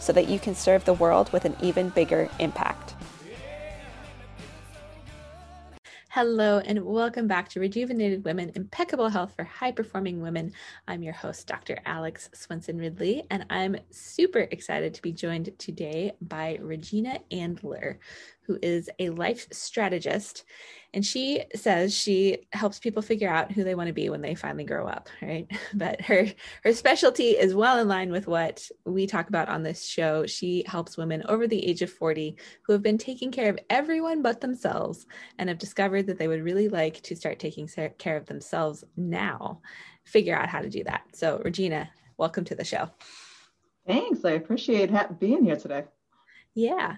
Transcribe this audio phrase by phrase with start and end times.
[0.00, 2.94] so that you can serve the world with an even bigger impact.
[6.12, 10.52] Hello, and welcome back to Rejuvenated Women Impeccable Health for High Performing Women.
[10.88, 11.78] I'm your host, Dr.
[11.86, 17.98] Alex Swenson Ridley, and I'm super excited to be joined today by Regina Andler,
[18.50, 20.44] who is a life strategist.
[20.92, 24.34] And she says she helps people figure out who they want to be when they
[24.34, 25.46] finally grow up, right?
[25.74, 26.26] But her
[26.64, 30.26] her specialty is well in line with what we talk about on this show.
[30.26, 34.20] She helps women over the age of 40 who have been taking care of everyone
[34.20, 35.06] but themselves
[35.38, 39.60] and have discovered that they would really like to start taking care of themselves now,
[40.04, 41.02] figure out how to do that.
[41.12, 42.90] So, Regina, welcome to the show.
[43.86, 44.24] Thanks.
[44.24, 45.84] I appreciate being here today.
[46.52, 46.96] Yeah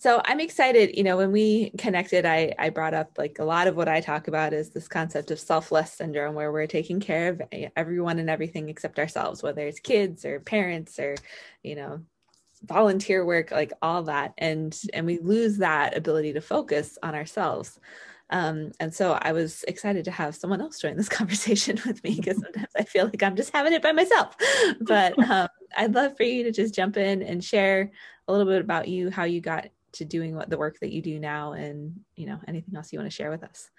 [0.00, 3.66] so i'm excited you know when we connected i i brought up like a lot
[3.66, 7.28] of what i talk about is this concept of selfless syndrome where we're taking care
[7.28, 7.42] of
[7.76, 11.14] everyone and everything except ourselves whether it's kids or parents or
[11.62, 12.00] you know
[12.64, 17.78] volunteer work like all that and and we lose that ability to focus on ourselves
[18.32, 22.14] um, and so I was excited to have someone else join this conversation with me
[22.14, 24.36] because sometimes I feel like I'm just having it by myself.
[24.80, 27.90] But um, I'd love for you to just jump in and share
[28.28, 31.02] a little bit about you, how you got to doing what the work that you
[31.02, 33.70] do now and you know anything else you want to share with us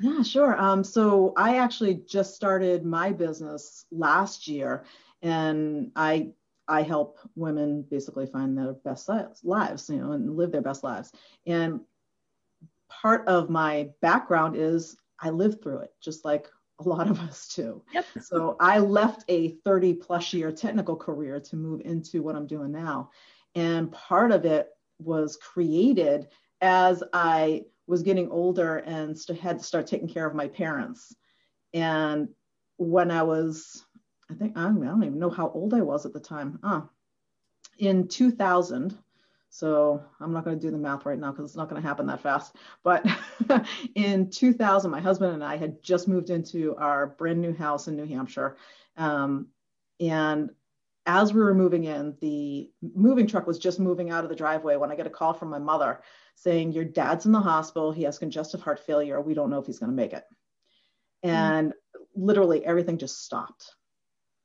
[0.00, 4.84] yeah sure um, so i actually just started my business last year
[5.22, 6.28] and i
[6.68, 9.08] i help women basically find their best
[9.42, 11.12] lives you know and live their best lives
[11.46, 11.80] and
[12.90, 16.48] part of my background is i lived through it just like
[16.80, 17.82] a lot of us too.
[17.92, 18.04] yep.
[18.20, 22.72] so i left a 30 plus year technical career to move into what i'm doing
[22.72, 23.10] now
[23.54, 24.70] and part of it
[25.04, 26.28] was created
[26.60, 31.14] as I was getting older and st- had to start taking care of my parents.
[31.74, 32.28] And
[32.76, 33.84] when I was,
[34.30, 36.58] I think, I don't, I don't even know how old I was at the time.
[36.62, 36.88] Ah,
[37.78, 38.96] in 2000,
[39.50, 41.86] so I'm not going to do the math right now because it's not going to
[41.86, 42.56] happen that fast.
[42.82, 43.06] But
[43.94, 47.96] in 2000, my husband and I had just moved into our brand new house in
[47.96, 48.56] New Hampshire.
[48.96, 49.48] Um,
[50.00, 50.50] and
[51.06, 54.76] as we were moving in, the moving truck was just moving out of the driveway
[54.76, 56.00] when I get a call from my mother
[56.36, 57.92] saying, Your dad's in the hospital.
[57.92, 59.20] He has congestive heart failure.
[59.20, 60.24] We don't know if he's going to make it.
[61.22, 62.24] And mm-hmm.
[62.24, 63.74] literally everything just stopped.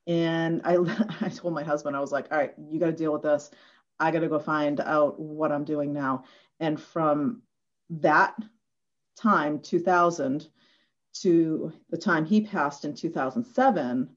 [0.07, 0.75] And I,
[1.22, 3.51] I told my husband, I was like, All right, you got to deal with this.
[4.00, 6.24] I got to go find out what I'm doing now.
[6.59, 7.44] And from
[7.89, 8.35] that
[9.16, 10.47] time, 2000,
[11.22, 14.09] to the time he passed in 2007,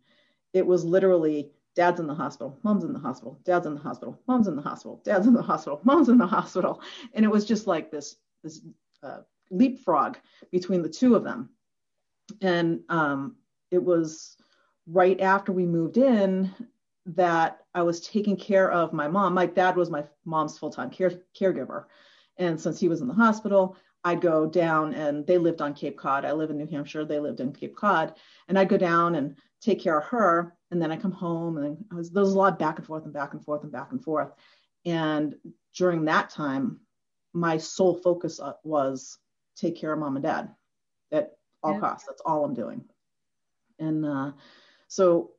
[0.52, 4.20] it was literally dad's in the hospital, mom's in the hospital, dad's in the hospital,
[4.26, 6.80] mom's in the hospital, dad's in the hospital, mom's in the hospital.
[7.14, 8.60] And it was just like this, this
[9.02, 9.18] uh,
[9.50, 10.16] leapfrog
[10.50, 11.50] between the two of them.
[12.40, 13.36] And um,
[13.70, 14.36] it was
[14.86, 16.52] right after we moved in
[17.06, 19.34] that I was taking care of my mom.
[19.34, 21.84] My dad was my mom's full time care, caregiver.
[22.36, 25.98] And since he was in the hospital, I'd go down and they lived on Cape
[25.98, 26.24] Cod.
[26.24, 27.04] I live in New Hampshire.
[27.04, 28.14] They lived in Cape Cod.
[28.48, 31.84] And I'd go down and take care of her and then I come home and
[31.90, 33.92] I was, there was a lot back and forth and back and forth and back
[33.92, 34.32] and forth.
[34.84, 35.34] And
[35.74, 36.80] during that time,
[37.32, 39.18] my sole focus uh, was
[39.56, 40.54] take care of mom and dad
[41.12, 41.32] at
[41.62, 41.80] all yeah.
[41.80, 42.06] costs.
[42.06, 42.84] That's all I'm doing.
[43.78, 44.32] And uh,
[44.88, 45.32] so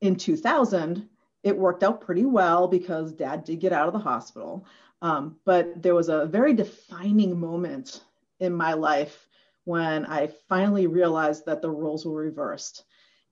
[0.00, 1.08] in 2000,
[1.42, 4.66] it worked out pretty well because dad did get out of the hospital.
[5.00, 8.02] Um, but there was a very defining moment
[8.40, 9.26] in my life
[9.64, 12.84] when I finally realized that the roles were reversed.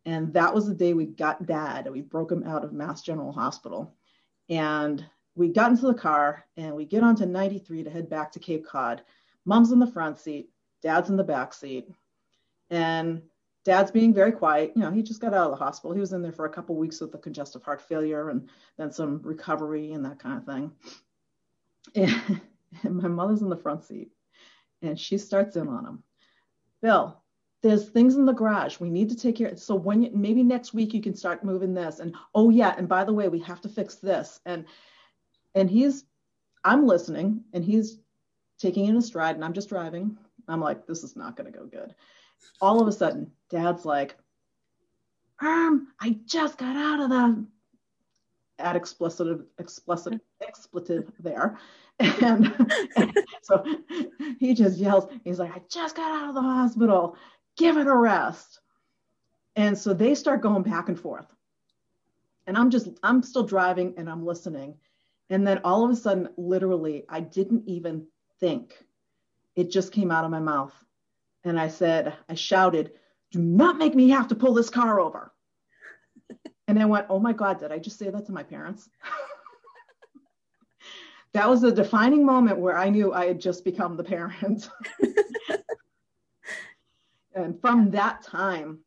[0.06, 3.02] And that was the day we got dad and we broke him out of Mass
[3.02, 3.94] General Hospital.
[4.48, 5.04] And
[5.34, 8.66] we got into the car and we get onto 93 to head back to Cape
[8.66, 9.02] Cod.
[9.44, 10.50] Mom's in the front seat,
[10.82, 11.88] dad's in the back seat.
[12.70, 13.22] And
[13.64, 14.72] dad's being very quiet.
[14.74, 15.94] You know, he just got out of the hospital.
[15.94, 18.48] He was in there for a couple weeks with the congestive heart failure and
[18.78, 20.72] then some recovery and that kind of thing.
[21.94, 22.40] And,
[22.82, 24.10] and my mother's in the front seat
[24.82, 26.02] and she starts in on him.
[26.82, 27.22] Bill,
[27.62, 30.42] there's things in the garage we need to take care of so when you, maybe
[30.42, 33.38] next week you can start moving this and oh yeah and by the way we
[33.38, 34.64] have to fix this and
[35.54, 36.04] and he's
[36.64, 37.98] i'm listening and he's
[38.58, 40.16] taking in a stride and i'm just driving.
[40.48, 41.94] I'm like this is not going to go good.
[42.60, 44.16] All of a sudden dad's like
[45.40, 47.46] um i just got out of the
[48.58, 51.58] add explicit explicit expletive there
[51.98, 52.52] and,
[52.96, 53.64] and so
[54.38, 57.16] he just yells he's like i just got out of the hospital
[57.56, 58.60] give it a rest.
[59.56, 61.26] And so they start going back and forth.
[62.46, 64.76] And i'm just i'm still driving and i'm listening.
[65.28, 68.06] And then all of a sudden literally i didn't even
[68.40, 68.74] think.
[69.56, 70.74] It just came out of my mouth.
[71.44, 72.92] And i said i shouted
[73.30, 75.32] do not make me have to pull this car over.
[76.68, 78.88] And I went, oh my God, did I just say that to my parents?
[81.32, 84.70] that was a defining moment where I knew I had just become the parent.
[87.34, 88.80] and from that time,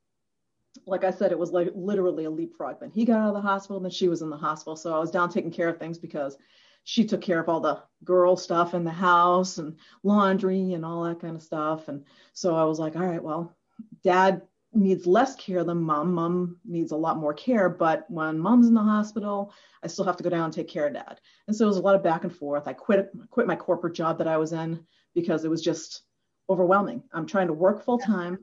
[0.85, 2.79] like I said, it was like literally a leapfrog.
[2.79, 4.75] Then he got out of the hospital, and then she was in the hospital.
[4.75, 6.37] So I was down taking care of things because
[6.83, 11.03] she took care of all the girl stuff in the house and laundry and all
[11.03, 11.87] that kind of stuff.
[11.87, 12.03] And
[12.33, 13.55] so I was like, all right, well,
[14.03, 14.41] dad
[14.73, 16.13] needs less care than mom.
[16.13, 19.53] Mom needs a lot more care, but when mom's in the hospital,
[19.83, 21.21] I still have to go down and take care of dad.
[21.47, 22.67] And so it was a lot of back and forth.
[22.67, 26.01] I quit quit my corporate job that I was in because it was just
[26.49, 27.03] overwhelming.
[27.13, 28.39] I'm trying to work full time.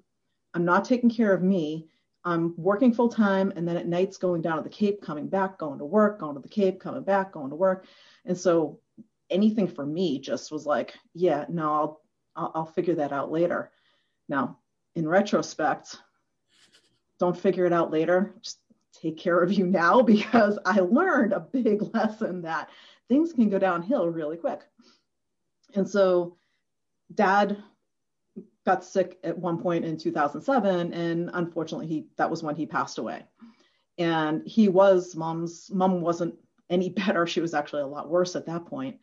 [0.55, 1.89] I'm not taking care of me.
[2.25, 5.59] I'm working full time and then at nights going down to the Cape, coming back,
[5.59, 7.87] going to work, going to the Cape, coming back, going to work.
[8.27, 8.81] And so
[9.31, 12.01] anything for me just was like, yeah, no, I'll
[12.37, 13.71] I'll, I'll figure that out later.
[14.29, 14.59] Now,
[14.95, 15.97] in retrospect,
[17.19, 18.35] don't figure it out later.
[18.41, 18.59] Just
[19.01, 22.69] take care of you now because I learned a big lesson that
[23.09, 24.61] things can go downhill really quick.
[25.75, 26.37] And so
[27.15, 27.63] dad
[28.71, 32.99] got sick at one point in 2007 and unfortunately he that was when he passed
[32.99, 33.25] away.
[33.99, 36.37] And he was mom's mom wasn't
[36.69, 37.27] any better.
[37.27, 38.99] She was actually a lot worse at that point.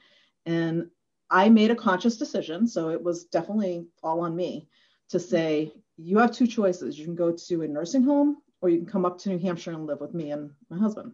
[0.45, 0.89] And
[1.29, 4.69] I made a conscious decision, so it was definitely all on me
[5.09, 6.97] to say, you have two choices.
[6.97, 9.71] You can go to a nursing home or you can come up to New Hampshire
[9.71, 11.11] and live with me and my husband.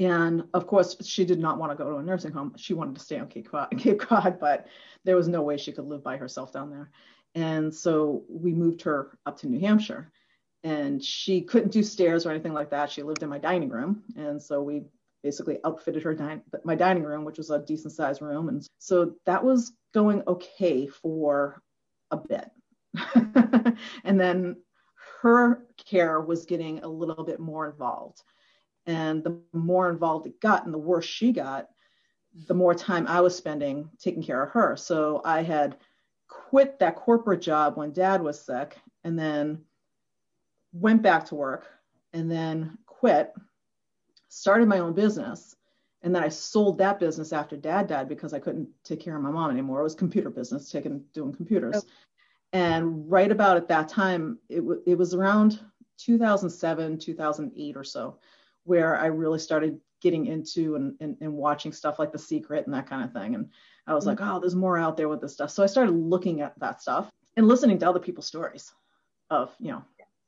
[0.00, 2.54] And of course, she did not want to go to a nursing home.
[2.56, 4.66] She wanted to stay on Cape Cod, Cape Cod, but
[5.04, 6.90] there was no way she could live by herself down there.
[7.34, 10.10] And so we moved her up to New Hampshire.
[10.64, 12.90] And she couldn't do stairs or anything like that.
[12.90, 14.02] She lived in my dining room.
[14.16, 14.84] And so we
[15.22, 18.48] basically outfitted her din- my dining room, which was a decent sized room.
[18.48, 21.62] And so that was going okay for
[22.10, 22.50] a bit.
[24.04, 24.56] and then
[25.22, 28.22] her care was getting a little bit more involved.
[28.90, 31.68] And the more involved it got and the worse she got,
[32.48, 34.76] the more time I was spending taking care of her.
[34.76, 35.76] So I had
[36.26, 39.60] quit that corporate job when dad was sick and then
[40.72, 41.68] went back to work
[42.12, 43.32] and then quit,
[44.28, 45.54] started my own business.
[46.02, 49.22] And then I sold that business after dad died because I couldn't take care of
[49.22, 49.80] my mom anymore.
[49.80, 51.76] It was computer business, taking doing computers.
[51.76, 51.90] Oh.
[52.52, 55.60] And right about at that time, it, w- it was around
[55.98, 58.18] 2007, 2008 or so,
[58.64, 62.74] where I really started getting into and, and, and, watching stuff like The Secret and
[62.74, 63.34] that kind of thing.
[63.34, 63.50] And
[63.86, 64.22] I was mm-hmm.
[64.22, 65.50] like, oh, there's more out there with this stuff.
[65.50, 68.72] So I started looking at that stuff and listening to other people's stories
[69.28, 69.84] of, you know,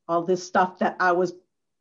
[0.08, 1.32] all this stuff that I was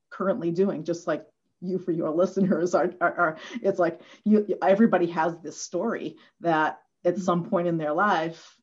[0.09, 1.25] currently doing, just like
[1.59, 6.79] you for your listeners are, are, are it's like you everybody has this story that
[7.03, 7.23] at mm-hmm.
[7.23, 8.55] some point in their life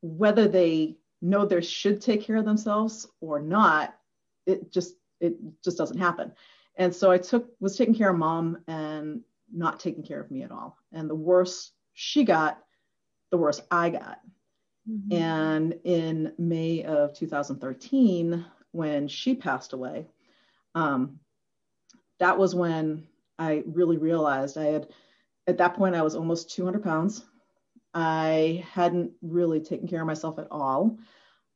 [0.00, 3.94] whether they know they should take care of themselves or not,
[4.46, 5.34] it just it
[5.64, 6.32] just doesn't happen.
[6.78, 9.22] And so I took was taking care of mom and
[9.52, 10.78] not taking care of me at all.
[10.92, 12.58] And the worse she got,
[13.30, 14.20] the worse I got.
[14.88, 15.12] Mm-hmm.
[15.12, 20.06] And in May of 2013, when she passed away,
[20.74, 21.18] um,
[22.20, 23.06] that was when
[23.38, 24.88] I really realized I had,
[25.46, 27.24] at that point, I was almost 200 pounds.
[27.94, 30.98] I hadn't really taken care of myself at all.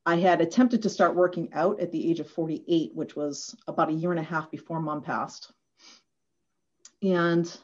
[0.04, 3.88] I had attempted to start working out at the age of 48, which was about
[3.88, 5.52] a year and a half before mom passed.
[7.02, 7.56] And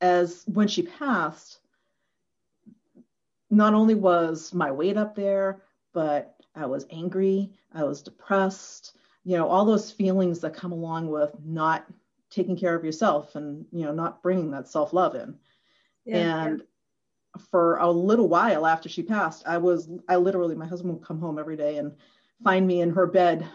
[0.00, 1.60] as when she passed,
[3.50, 9.36] not only was my weight up there, but I was angry, I was depressed, you
[9.36, 11.86] know, all those feelings that come along with not
[12.30, 15.36] taking care of yourself and, you know, not bringing that self love in.
[16.04, 16.62] Yeah, and
[17.50, 21.20] for a little while after she passed, I was, I literally, my husband would come
[21.20, 21.92] home every day and
[22.42, 23.46] find me in her bed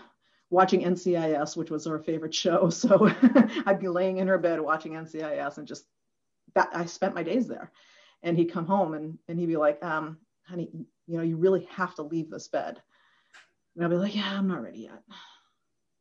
[0.49, 2.69] watching NCIS, which was her favorite show.
[2.71, 3.09] So
[3.65, 5.85] I'd be laying in her bed watching NCIS and just
[6.53, 7.71] that I spent my days there.
[8.23, 10.69] And he'd come home and, and he'd be like, um, honey,
[11.07, 12.81] you know, you really have to leave this bed.
[13.75, 15.03] And I'd be like, yeah, I'm not ready yet.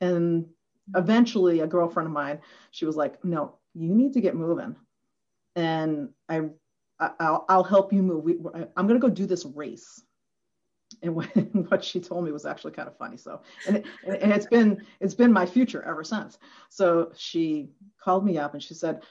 [0.00, 0.46] And
[0.94, 4.76] eventually a girlfriend of mine, she was like, no, you need to get moving.
[5.56, 6.42] And I
[6.98, 8.24] I'll, I'll help you move.
[8.24, 8.36] We,
[8.76, 10.02] I'm going to go do this race.
[11.02, 11.14] and
[11.68, 13.16] what she told me was actually kind of funny.
[13.16, 16.38] So, and, it, and it's been it's been my future ever since.
[16.68, 17.70] So she
[18.02, 19.02] called me up and she said,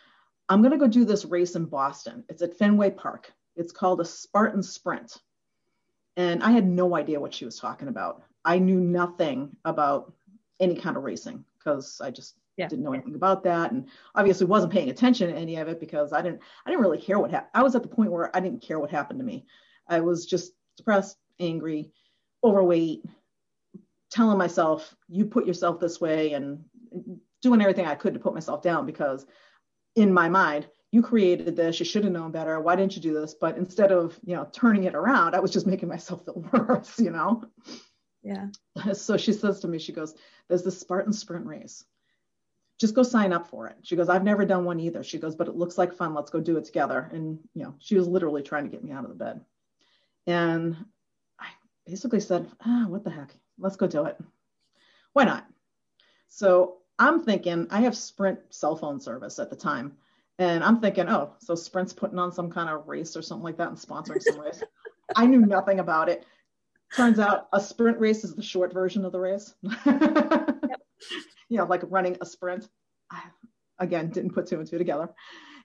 [0.50, 2.24] "I'm going to go do this race in Boston.
[2.30, 3.34] It's at Fenway Park.
[3.56, 5.18] It's called a Spartan Sprint."
[6.16, 8.24] And I had no idea what she was talking about.
[8.46, 10.14] I knew nothing about
[10.60, 12.68] any kind of racing because I just yeah.
[12.68, 16.14] didn't know anything about that and obviously wasn't paying attention to any of it because
[16.14, 17.52] I didn't I didn't really care what happened.
[17.54, 19.46] I was at the point where I didn't care what happened to me.
[19.88, 21.92] I was just depressed, angry,
[22.44, 23.04] overweight,
[24.12, 26.64] telling myself, you put yourself this way and
[27.42, 29.26] doing everything I could to put myself down because
[29.96, 32.60] in my mind, you created this, you should have known better.
[32.60, 33.34] Why didn't you do this?
[33.34, 37.00] But instead of, you know, turning it around, I was just making myself feel worse,
[37.00, 37.44] you know?
[38.22, 38.48] Yeah.
[38.94, 40.14] So she says to me, she goes,
[40.48, 41.84] There's this Spartan sprint race.
[42.84, 43.78] Just go sign up for it.
[43.84, 45.06] She goes, I've never done one either.
[45.06, 46.14] She goes, but it looks like fun.
[46.14, 47.10] Let's go do it together.
[47.14, 49.40] And, you know, she was literally trying to get me out of the bed.
[50.28, 50.76] And
[51.40, 51.46] I
[51.88, 53.34] basically said, ah, what the heck?
[53.58, 54.20] Let's go do it.
[55.14, 55.48] Why not?
[56.28, 59.96] So I'm thinking, I have Sprint cell phone service at the time.
[60.38, 63.56] And I'm thinking, oh, so Sprint's putting on some kind of race or something like
[63.60, 64.62] that and sponsoring some race.
[65.16, 66.26] I knew nothing about it.
[66.98, 69.56] Turns out a sprint race is the short version of the race.
[69.86, 70.82] yep.
[71.54, 72.68] You know, like running a sprint.
[73.12, 73.22] I,
[73.78, 75.10] again, didn't put two and two together.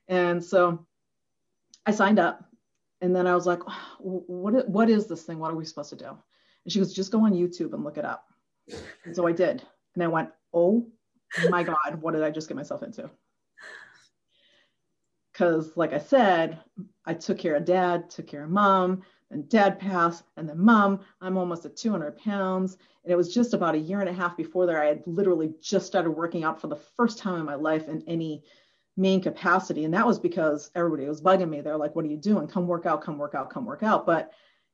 [0.07, 0.85] And so
[1.83, 2.45] I signed up
[3.01, 3.61] and then I was like,
[3.99, 5.39] what, what is this thing?
[5.39, 6.09] What are we supposed to do?
[6.09, 8.23] And she goes, just go on YouTube and look it up.
[9.03, 9.63] And so I did.
[9.95, 10.87] And I went, oh
[11.49, 13.09] my God, what did I just get myself into?
[15.31, 16.59] Because, like I said,
[17.03, 20.99] I took care of dad, took care of mom, and dad passed, and then mom.
[21.21, 22.77] I'm almost at 200 pounds.
[23.03, 25.53] And it was just about a year and a half before there, I had literally
[25.61, 28.43] just started working out for the first time in my life in any
[28.97, 29.85] main capacity.
[29.85, 31.61] And that was because everybody was bugging me.
[31.61, 32.47] They're like, what are you doing?
[32.47, 34.05] Come work out, come work out, come work out.
[34.05, 34.31] But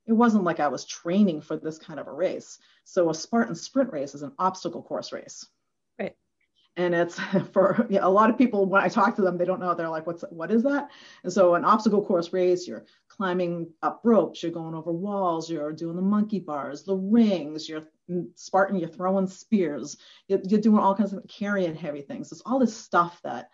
[0.08, 2.60] it wasn't like I was training for this kind of a race.
[2.84, 5.46] So a Spartan sprint race is an obstacle course race.
[6.78, 7.20] And it's
[7.54, 9.74] for a lot of people, when I talk to them, they don't know.
[9.74, 10.90] They're like, what's, what is that?
[11.24, 15.72] And so an obstacle course race, you're climbing up ropes, you're going over walls, you're
[15.72, 17.84] doing the monkey bars, the rings, you're
[18.36, 22.32] Spartan, you're throwing spears, you're, you're doing all kinds of carrying heavy things.
[22.32, 23.50] It's all this stuff that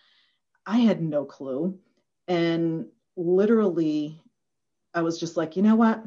[0.65, 1.79] I had no clue.
[2.27, 4.21] And literally,
[4.93, 6.03] I was just like, you know what?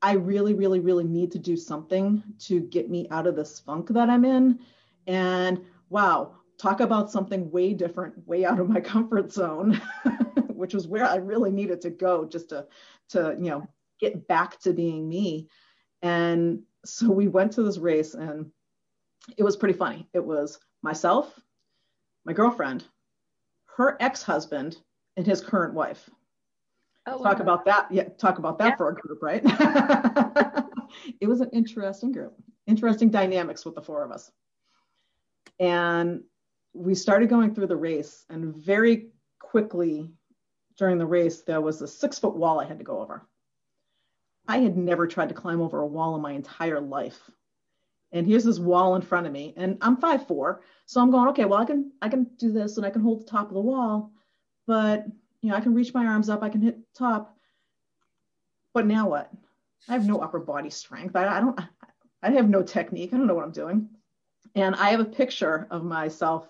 [0.00, 3.88] I really, really, really need to do something to get me out of this funk
[3.90, 4.60] that I'm in.
[5.08, 9.80] And wow, talk about something way different, way out of my comfort zone,
[10.48, 12.66] which was where I really needed to go just to,
[13.10, 13.66] to, you know,
[13.98, 15.48] get back to being me.
[16.02, 18.50] And so we went to this race and
[19.36, 20.06] it was pretty funny.
[20.12, 21.38] It was myself,
[22.24, 22.84] my girlfriend,
[23.76, 24.76] her ex-husband
[25.16, 26.08] and his current wife.
[27.06, 27.42] Oh, talk wow.
[27.42, 27.90] about that.
[27.90, 28.76] Yeah, talk about that yeah.
[28.76, 29.42] for a group, right?
[31.20, 32.34] it was an interesting group,
[32.66, 34.30] interesting dynamics with the four of us.
[35.58, 36.22] And
[36.72, 39.08] we started going through the race, and very
[39.40, 40.10] quickly
[40.76, 43.26] during the race, there was a six foot wall I had to go over.
[44.46, 47.30] I had never tried to climb over a wall in my entire life.
[48.12, 51.28] And here's this wall in front of me and i'm five four so i'm going
[51.28, 53.54] okay well i can i can do this and i can hold the top of
[53.54, 54.10] the wall
[54.66, 55.04] but
[55.42, 57.36] you know i can reach my arms up i can hit top.
[58.72, 59.30] But now what?
[59.88, 61.16] I have no upper body strength.
[61.16, 61.60] I, I don't
[62.22, 63.12] i have no technique.
[63.12, 63.90] I don't know what i'm doing
[64.58, 66.48] and i have a picture of myself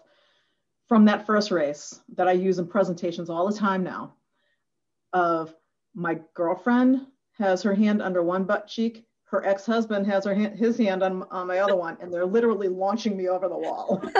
[0.88, 4.14] from that first race that i use in presentations all the time now
[5.12, 5.54] of
[5.94, 7.06] my girlfriend
[7.38, 9.04] has her hand under one butt cheek.
[9.24, 12.68] Her ex-husband has her hand, his hand on, on my other one and they're literally
[12.68, 14.02] launching me over the wall.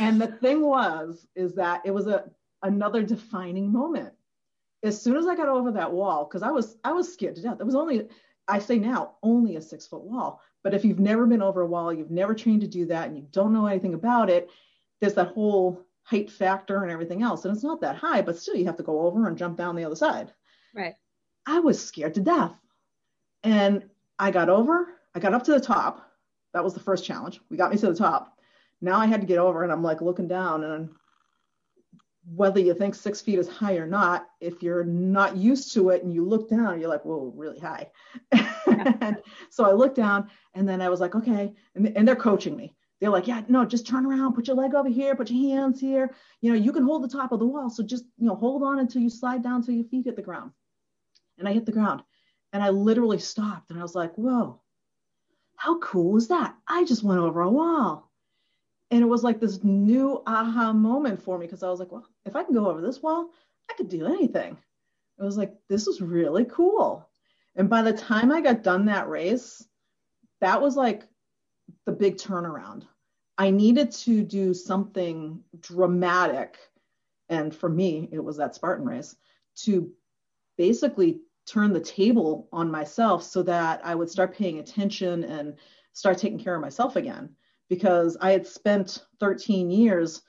[0.00, 2.24] And the thing was is that it was a
[2.62, 4.12] another defining moment.
[4.82, 7.42] As soon as i got over that wall because i was i was scared to
[7.42, 7.58] death.
[7.60, 8.08] It was only
[8.48, 11.66] i say now only a six foot wall but if you've never been over a
[11.66, 14.50] wall you've never trained to do that and you don't know anything about it
[15.00, 18.56] there's that whole height factor and everything else and it's not that high but still
[18.56, 20.32] you have to go over and jump down the other side
[20.74, 20.96] right
[21.46, 22.56] I was scared to death.
[23.42, 23.84] And
[24.18, 26.10] I got over, I got up to the top.
[26.52, 27.40] That was the first challenge.
[27.50, 28.38] We got me to the top.
[28.80, 30.90] Now I had to get over, and I'm like looking down, and
[32.26, 36.02] whether you think six feet is high or not, if you're not used to it
[36.02, 37.90] and you look down, you're like, whoa, really high.
[38.32, 39.18] and
[39.50, 41.52] so I looked down, and then I was like, okay.
[41.74, 42.74] And, and they're coaching me.
[43.00, 45.80] They're like, yeah, no, just turn around, put your leg over here, put your hands
[45.80, 46.14] here.
[46.40, 47.68] You know, you can hold the top of the wall.
[47.68, 50.22] So just, you know, hold on until you slide down till your feet hit the
[50.22, 50.52] ground
[51.38, 52.02] and I hit the ground
[52.52, 54.60] and I literally stopped and I was like, whoa,
[55.56, 56.54] how cool is that?
[56.66, 58.10] I just went over a wall.
[58.94, 62.06] And it was like this new aha moment for me because I was like, well,
[62.24, 63.30] if I can go over this wall,
[63.68, 64.56] I could do anything.
[65.18, 67.04] it was like this was really cool.
[67.56, 69.66] And by the time i got done that race
[70.40, 71.08] that was like
[71.86, 72.84] the big turnaround.
[73.36, 76.56] I needed to do something dramatic.
[77.28, 79.16] And for me it was that spartan race
[79.64, 79.90] to
[80.56, 85.56] basically turn the table on myself so that i would start paying attention and
[85.94, 87.34] start taking care of myself again
[87.68, 90.22] because i had spent 13 years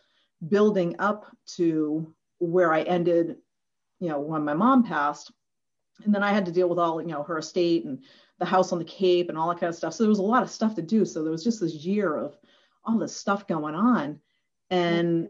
[0.47, 3.37] building up to where i ended
[3.99, 5.31] you know when my mom passed.
[6.03, 8.03] And then i had to deal with all you know her estate and
[8.39, 9.93] the house on the cape and all that kind of stuff.
[9.93, 11.05] So there was a lot of stuff to do.
[11.05, 12.35] So there was just this year of
[12.83, 14.19] all this stuff going on.
[14.69, 15.29] And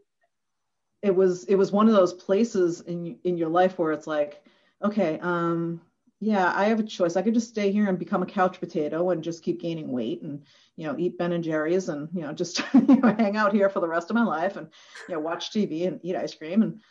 [1.01, 4.43] it was it was one of those places in in your life where it's like
[4.83, 5.81] okay um
[6.19, 7.15] yeah i have a choice.
[7.15, 10.21] I could just stay here and become a couch potato and just keep gaining weight
[10.21, 10.43] and
[10.75, 13.69] you know eat ben and jerry's and you know just you know, hang out here
[13.69, 14.69] for the rest of my life and
[15.07, 16.61] you know watch tv and eat ice cream.
[16.61, 16.81] And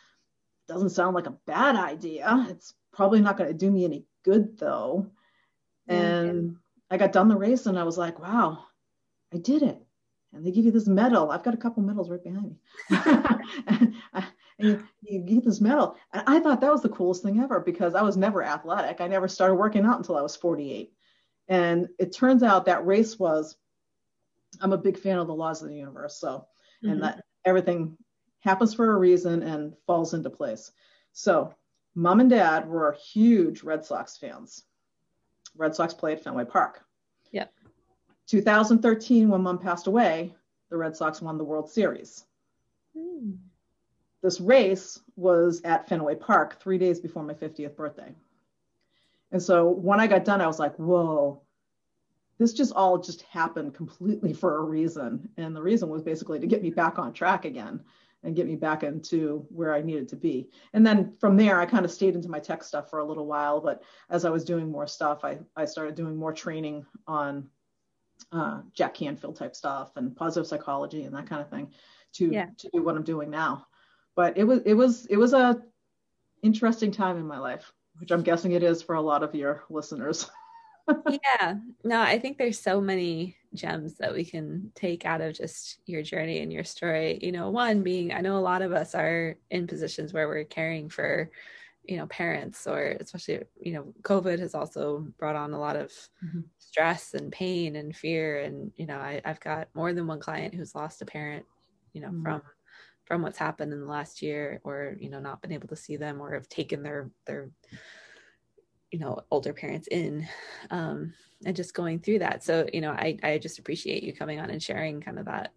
[0.67, 2.47] doesn't sound like a bad idea.
[2.49, 5.11] It's probably not going to do me any good though.
[5.87, 6.57] And
[6.89, 8.63] i got done the race and i was like wow
[9.33, 9.79] i did it.
[10.33, 11.31] And they give you this medal.
[11.31, 12.57] I've got a couple medals right behind me.
[14.59, 15.95] and, you, you, get this medal.
[16.13, 19.01] And I thought that was the coolest thing ever because I was never athletic.
[19.01, 20.93] I never started working out until I was 48.
[21.47, 23.57] And it turns out that race was,
[24.61, 26.17] I'm a big fan of the laws of the universe.
[26.17, 26.47] So,
[26.83, 26.89] mm-hmm.
[26.89, 27.97] and that everything
[28.39, 30.71] happens for a reason and falls into place.
[31.11, 31.53] So,
[31.93, 34.63] mom and dad were huge Red Sox fans.
[35.55, 36.83] Red Sox played Fenway Park.
[37.31, 37.45] Yeah.
[38.27, 40.35] 2013, when mom passed away,
[40.69, 42.25] the Red Sox won the World Series.
[42.97, 43.33] Hmm.
[44.25, 48.11] This race was at Fenway Park three days before my 50th birthday.
[49.31, 51.43] And so when I got done, I was like, whoa,
[52.39, 55.29] this just all just happened completely for a reason.
[55.37, 57.83] And the reason was basically to get me back on track again
[58.23, 60.49] and get me back into where I needed to be.
[60.73, 63.27] And then from there, I kind of stayed into my tech stuff for a little
[63.27, 63.61] while.
[63.61, 67.47] But as I was doing more stuff, I, I started doing more training on
[68.31, 71.71] uh, Jack Canfield type stuff and positive psychology and that kind of thing
[72.13, 72.47] to yeah.
[72.57, 73.67] to do what I'm doing now.
[74.15, 75.61] But it was it was it was a
[76.43, 79.63] interesting time in my life, which I'm guessing it is for a lot of your
[79.69, 80.29] listeners.
[81.09, 85.79] yeah, no, I think there's so many gems that we can take out of just
[85.85, 87.19] your journey and your story.
[87.21, 90.43] You know, one being I know a lot of us are in positions where we're
[90.43, 91.31] caring for
[91.87, 95.91] you know parents or especially you know covid has also brought on a lot of
[96.23, 96.41] mm-hmm.
[96.57, 100.53] stress and pain and fear and you know I, have got more than one client
[100.53, 101.45] who's lost a parent
[101.93, 102.23] you know mm-hmm.
[102.23, 102.41] from
[103.05, 105.95] from what's happened in the last year or you know not been able to see
[105.95, 107.49] them or have taken their their
[108.91, 110.27] you know older parents in
[110.71, 111.13] um
[111.45, 114.49] and just going through that so you know i i just appreciate you coming on
[114.49, 115.51] and sharing kind of that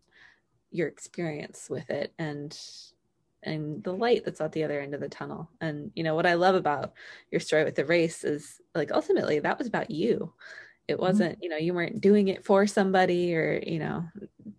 [0.71, 2.59] your experience with it and
[3.43, 5.49] and the light that's at the other end of the tunnel.
[5.61, 6.93] And you know what I love about
[7.31, 10.33] your story with the race is like ultimately that was about you.
[10.87, 11.03] It mm-hmm.
[11.03, 11.43] wasn't, mm-hmm.
[11.43, 14.05] you know, you weren't doing it for somebody or, you know,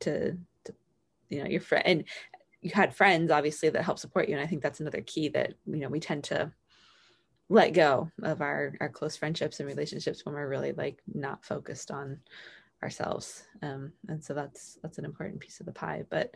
[0.01, 0.73] to, to
[1.29, 2.03] you know, your friend and
[2.61, 4.35] you had friends obviously that help support you.
[4.35, 6.51] And I think that's another key that, you know, we tend to
[7.49, 11.89] let go of our our close friendships and relationships when we're really like not focused
[11.89, 12.19] on
[12.83, 13.43] ourselves.
[13.61, 16.03] Um, and so that's that's an important piece of the pie.
[16.09, 16.35] But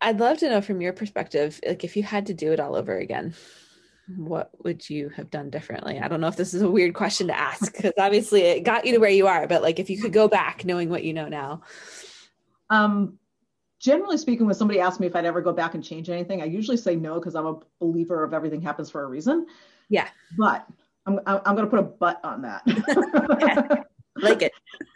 [0.00, 2.76] I'd love to know from your perspective, like if you had to do it all
[2.76, 3.34] over again,
[4.16, 5.98] what would you have done differently?
[5.98, 8.84] I don't know if this is a weird question to ask because obviously it got
[8.84, 11.12] you to where you are, but like if you could go back knowing what you
[11.12, 11.62] know now.
[12.70, 13.18] Um,
[13.84, 16.46] generally speaking, when somebody asks me if I'd ever go back and change anything, I
[16.46, 19.46] usually say no because I'm a believer of everything happens for a reason.
[19.90, 20.08] Yeah.
[20.38, 20.66] But
[21.04, 22.62] I'm, I'm going to put a but on that.
[24.16, 24.52] like it.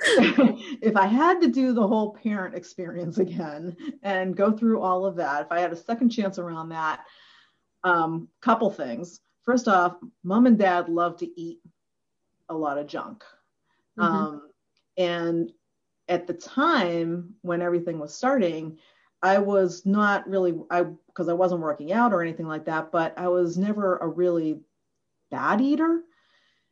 [0.81, 5.17] if I had to do the whole parent experience again and go through all of
[5.17, 7.01] that, if I had a second chance around that,
[7.85, 9.21] um, couple things.
[9.45, 11.59] First off, mom and dad love to eat
[12.49, 13.23] a lot of junk.
[13.99, 14.15] Mm-hmm.
[14.15, 14.51] Um,
[14.97, 15.53] and
[16.09, 18.79] at the time when everything was starting,
[19.23, 23.19] I was not really I because I wasn't working out or anything like that, but
[23.19, 24.61] I was never a really
[25.31, 26.03] bad eater.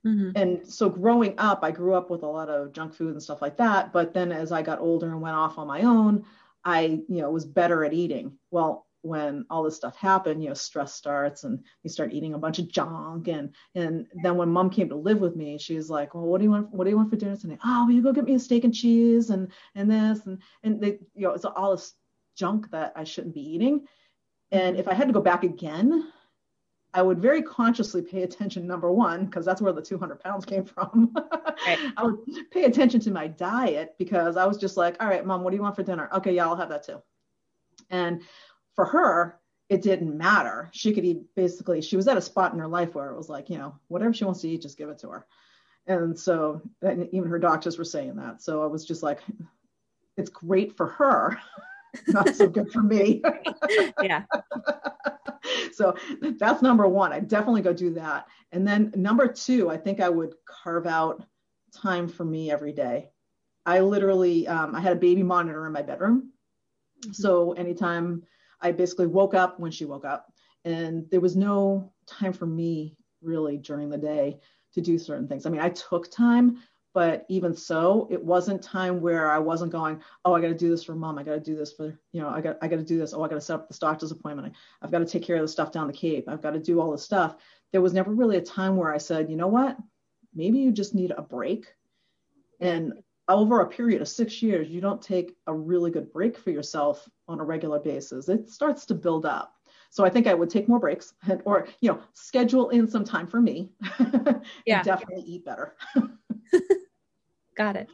[0.06, 0.30] Mm-hmm.
[0.36, 3.42] And so growing up, I grew up with a lot of junk food and stuff
[3.42, 3.92] like that.
[3.92, 6.24] But then as I got older and went off on my own,
[6.64, 8.38] I, you know, was better at eating.
[8.52, 12.38] Well, when all this stuff happened, you know, stress starts and you start eating a
[12.38, 13.28] bunch of junk.
[13.28, 16.38] And and then when mom came to live with me, she was like, Well, what
[16.38, 16.70] do you want?
[16.70, 17.60] What do you want for dinner tonight?
[17.64, 20.80] Oh, will you go get me a steak and cheese and and this and and
[20.80, 21.94] they, you know, it's all this
[22.36, 23.86] junk that I shouldn't be eating.
[24.52, 26.12] And if I had to go back again,
[26.94, 30.64] I would very consciously pay attention, number one, because that's where the 200 pounds came
[30.64, 31.12] from.
[31.66, 31.78] right.
[31.96, 32.16] I would
[32.50, 35.56] pay attention to my diet because I was just like, all right, mom, what do
[35.56, 36.08] you want for dinner?
[36.14, 37.02] Okay, yeah, I'll have that too.
[37.90, 38.22] And
[38.76, 40.70] for her, it didn't matter.
[40.72, 43.28] She could eat basically, she was at a spot in her life where it was
[43.28, 45.26] like, you know, whatever she wants to eat, just give it to her.
[45.88, 48.42] And so, and even her doctors were saying that.
[48.42, 49.20] So I was just like,
[50.16, 51.38] it's great for her,
[52.08, 53.22] not so good for me.
[54.02, 54.24] yeah.
[55.72, 55.96] so
[56.38, 57.12] that's number one.
[57.12, 58.26] I definitely go do that.
[58.52, 61.24] And then number two, I think I would carve out
[61.74, 63.10] time for me every day.
[63.64, 66.30] I literally, um, I had a baby monitor in my bedroom.
[67.00, 67.12] Mm-hmm.
[67.12, 68.22] So anytime
[68.60, 70.32] I basically woke up when she woke up,
[70.64, 74.38] and there was no time for me really during the day
[74.74, 75.46] to do certain things.
[75.46, 76.58] I mean, I took time,
[76.94, 80.70] but even so, it wasn't time where I wasn't going, oh, I got to do
[80.70, 81.18] this for mom.
[81.18, 83.12] I got to do this for, you know, I got, I got to do this.
[83.12, 84.54] Oh, I got to set up this doctor's appointment.
[84.80, 86.28] I've got to take care of the stuff down the Cape.
[86.28, 87.36] I've got to do all this stuff.
[87.72, 89.76] There was never really a time where I said, you know what,
[90.34, 91.66] maybe you just need a break.
[92.60, 92.94] And
[93.28, 97.06] over a period of six years, you don't take a really good break for yourself
[97.28, 98.28] on a regular basis.
[98.28, 99.54] It starts to build up.
[99.90, 103.04] So I think I would take more breaks and, or, you know, schedule in some
[103.04, 103.70] time for me.
[104.66, 104.82] yeah.
[104.82, 105.74] definitely eat better.
[107.56, 107.88] Got it.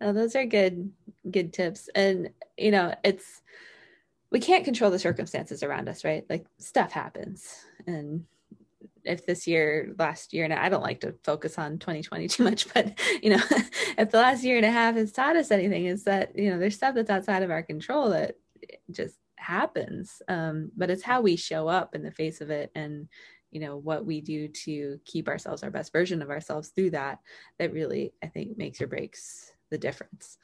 [0.00, 0.90] Well, those are good,
[1.30, 1.88] good tips.
[1.94, 3.42] And, you know, it's,
[4.32, 6.24] we can't control the circumstances around us, right?
[6.28, 8.24] Like stuff happens and
[9.04, 12.72] if this year, last year, and I don't like to focus on 2020 too much,
[12.72, 13.42] but you know,
[13.98, 16.58] if the last year and a half has taught us anything, is that you know
[16.58, 18.36] there's stuff that's outside of our control that
[18.90, 20.22] just happens.
[20.28, 23.08] Um, but it's how we show up in the face of it, and
[23.50, 27.18] you know what we do to keep ourselves our best version of ourselves through that
[27.58, 30.38] that really I think makes or breaks the difference.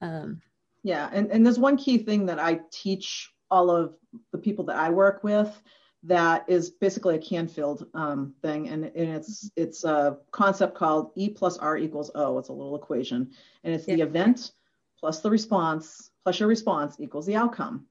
[0.00, 0.42] Um,
[0.82, 3.94] yeah, and and there's one key thing that I teach all of
[4.32, 5.62] the people that I work with
[6.04, 11.28] that is basically a Canfield um, thing, and, and it's it's a concept called E
[11.28, 12.38] plus R equals O.
[12.38, 13.30] It's a little equation,
[13.64, 13.96] and it's yeah.
[13.96, 14.52] the event
[15.00, 17.86] plus the response plus your response equals the outcome.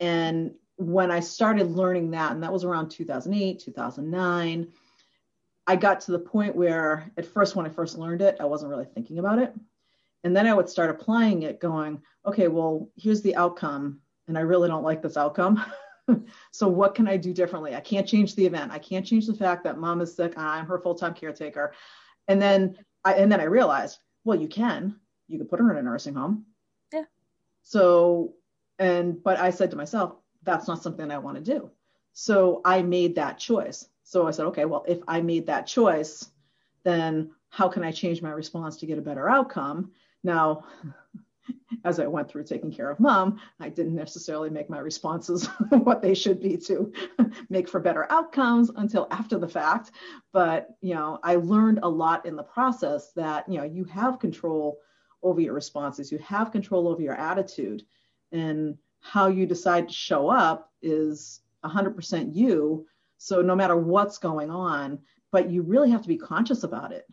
[0.00, 4.72] And when I started learning that, and that was around 2008, 2009,
[5.68, 8.70] I got to the point where at first, when I first learned it, I wasn't
[8.70, 9.54] really thinking about it.
[10.24, 14.40] And then I would start applying it, going, okay, well, here's the outcome, and I
[14.40, 15.64] really don't like this outcome.
[16.50, 17.74] so what can I do differently?
[17.74, 18.72] I can't change the event.
[18.72, 20.36] I can't change the fact that mom is sick.
[20.36, 21.72] I'm her full-time caretaker.
[22.28, 24.96] And then I and then I realized, well, you can.
[25.28, 26.46] You could put her in a nursing home.
[26.92, 27.04] Yeah.
[27.62, 28.34] So
[28.78, 31.70] and but I said to myself, that's not something I want to do.
[32.12, 33.88] So I made that choice.
[34.04, 36.30] So I said, okay, well, if I made that choice,
[36.84, 39.90] then how can I change my response to get a better outcome?
[40.22, 40.64] Now,
[41.84, 46.02] as I went through taking care of mom, I didn't necessarily make my responses what
[46.02, 46.92] they should be to
[47.50, 49.90] make for better outcomes until after the fact.
[50.32, 54.18] But, you know, I learned a lot in the process that, you know, you have
[54.18, 54.78] control
[55.26, 57.82] over your responses, you have control over your attitude,
[58.32, 62.86] and how you decide to show up is 100% you.
[63.18, 64.98] So no matter what's going on,
[65.32, 67.06] but you really have to be conscious about it.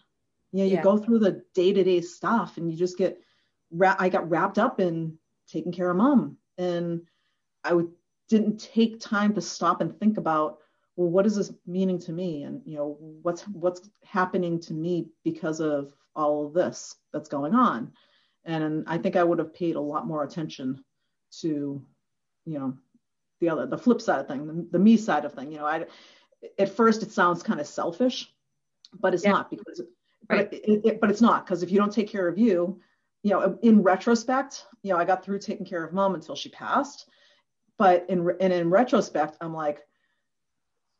[0.51, 0.81] You know, you yeah.
[0.81, 3.19] go through the day to day stuff and you just get
[3.81, 7.01] I got wrapped up in taking care of mom, and
[7.63, 7.81] I
[8.29, 10.59] didn't take time to stop and think about,
[10.95, 15.07] well, what is this meaning to me, and you know, what's what's happening to me
[15.23, 17.91] because of all of this that's going on,
[18.45, 20.83] and I think I would have paid a lot more attention
[21.41, 21.83] to,
[22.45, 22.77] you know,
[23.41, 25.51] the other the flip side of thing, the, the me side of thing.
[25.51, 25.85] You know, I
[26.59, 28.31] at first it sounds kind of selfish,
[28.99, 29.31] but it's yeah.
[29.31, 29.81] not because.
[30.29, 30.49] Right.
[30.49, 32.79] But, it, it, but it's not because if you don't take care of you,
[33.23, 36.47] you know, in retrospect, you know, I got through taking care of mom until she
[36.47, 37.09] passed.
[37.77, 39.81] But in and in retrospect, I'm like,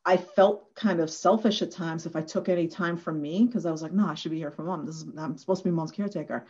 [0.06, 3.66] I felt kind of selfish at times if I took any time from me because
[3.66, 4.86] I was like, no, I should be here for mom.
[4.86, 6.46] This is I'm supposed to be mom's caretaker.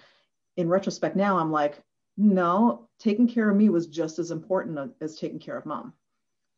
[0.57, 1.79] In retrospect, now I'm like,
[2.17, 5.93] no, taking care of me was just as important as taking care of mom.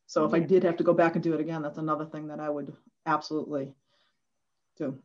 [0.07, 2.27] So if I did have to go back and do it again, that's another thing
[2.27, 2.73] that I would
[3.05, 3.73] absolutely
[4.77, 4.99] do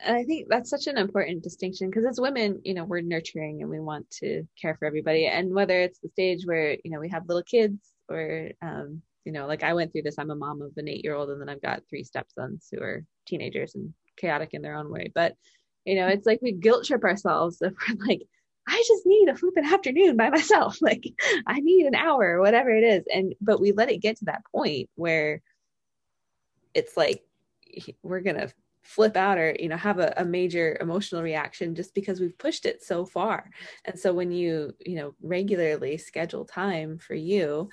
[0.00, 3.62] and I think that's such an important distinction because as women, you know, we're nurturing
[3.62, 5.26] and we want to care for everybody.
[5.26, 9.34] And whether it's the stage where, you know, we have little kids or, um, you
[9.34, 11.38] know, like I went through this, I'm a mom of an eight year old and
[11.38, 15.12] then I've got three stepsons who are teenagers and chaotic in their own way.
[15.14, 15.34] But,
[15.84, 18.22] you know, it's like we guilt trip ourselves if we're like,
[18.66, 20.78] I just need a flipping afternoon by myself.
[20.80, 21.04] Like
[21.46, 23.04] I need an hour or whatever it is.
[23.12, 25.42] And, but we let it get to that point where
[26.72, 27.22] it's like,
[28.02, 28.50] we're to
[28.88, 32.64] flip out or you know have a, a, major emotional reaction just because we've pushed
[32.64, 33.50] it so far
[33.84, 37.68] and so when you you know regularly schedule time for you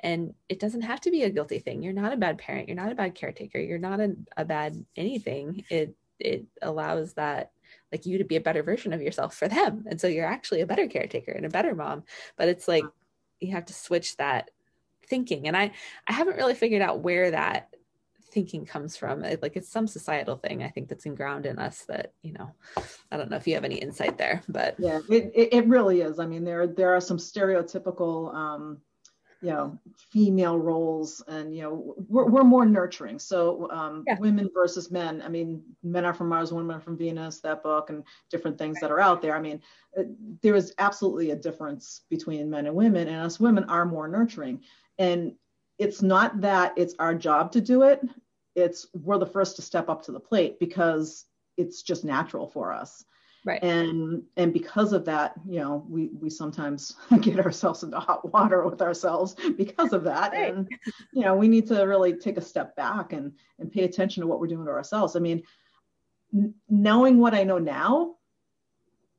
[0.00, 1.82] and it doesn't have to be a guilty thing.
[1.82, 2.68] You're not a bad parent.
[2.68, 3.58] You're not a bad caretaker.
[3.58, 5.64] You're not a, a bad anything.
[5.70, 7.52] It it allows that
[7.92, 9.84] like you to be a better version of yourself for them.
[9.88, 12.04] And so you're actually a better caretaker and a better mom.
[12.36, 12.84] But it's like
[13.40, 14.50] you have to switch that
[15.06, 15.48] thinking.
[15.48, 15.72] And i
[16.06, 17.68] i haven't really figured out where that
[18.30, 19.22] thinking comes from.
[19.22, 22.54] Like it's some societal thing i think that's ingrained in us that you know
[23.10, 26.20] i don't know if you have any insight there but yeah it, it, really is.
[26.20, 28.78] I mean there there are some stereotypical um
[29.40, 29.78] you know
[30.10, 33.18] female roles and you know we're, we're more nurturing.
[33.18, 34.18] So um, yeah.
[34.18, 35.22] women versus men.
[35.22, 38.80] I mean men are from mars women are from venus that book and different things
[38.80, 39.36] that are out there.
[39.36, 39.62] I mean
[39.98, 40.04] uh,
[40.42, 44.62] there is absolutely a difference between men and women and us women are more nurturing.
[44.98, 45.34] And
[45.78, 48.00] it's not that it's our job to do it.
[48.56, 52.72] It's we're the first to step up to the plate because it's just natural for
[52.72, 53.04] us
[53.44, 53.62] right.
[53.62, 58.66] And and because of that you know we we sometimes get ourselves into hot water
[58.66, 60.32] with ourselves because of that.
[60.32, 60.54] Right.
[60.54, 60.68] and
[61.12, 64.26] you know we need to really take a step back and and pay attention to
[64.26, 65.16] what we're doing to ourselves.
[65.16, 65.42] I mean
[66.34, 68.14] n- knowing what i know now